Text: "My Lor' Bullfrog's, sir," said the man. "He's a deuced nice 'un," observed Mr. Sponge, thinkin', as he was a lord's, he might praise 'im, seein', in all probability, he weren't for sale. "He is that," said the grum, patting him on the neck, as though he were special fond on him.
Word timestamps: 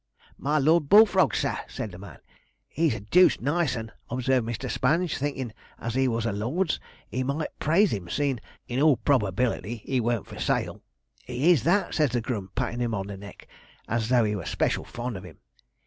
"My 0.39 0.57
Lor' 0.57 0.81
Bullfrog's, 0.81 1.37
sir," 1.37 1.55
said 1.67 1.91
the 1.91 1.99
man. 1.99 2.17
"He's 2.67 2.95
a 2.95 2.99
deuced 3.01 3.39
nice 3.39 3.77
'un," 3.77 3.91
observed 4.09 4.47
Mr. 4.47 4.67
Sponge, 4.67 5.15
thinkin', 5.15 5.53
as 5.77 5.93
he 5.93 6.07
was 6.07 6.25
a 6.25 6.31
lord's, 6.31 6.79
he 7.11 7.23
might 7.23 7.59
praise 7.59 7.93
'im, 7.93 8.09
seein', 8.09 8.39
in 8.67 8.81
all 8.81 8.97
probability, 8.97 9.75
he 9.85 9.99
weren't 10.01 10.25
for 10.25 10.39
sale. 10.39 10.81
"He 11.23 11.51
is 11.51 11.61
that," 11.65 11.93
said 11.93 12.09
the 12.13 12.19
grum, 12.21 12.49
patting 12.55 12.79
him 12.79 12.95
on 12.95 13.05
the 13.05 13.15
neck, 13.17 13.47
as 13.87 14.09
though 14.09 14.23
he 14.23 14.35
were 14.35 14.47
special 14.47 14.85
fond 14.85 15.17
on 15.17 15.23
him. 15.23 15.37